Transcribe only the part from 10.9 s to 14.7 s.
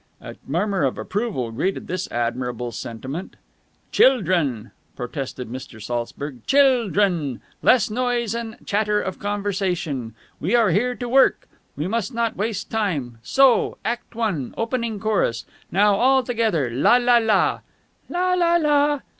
to work! We must not waste time! So! Act One,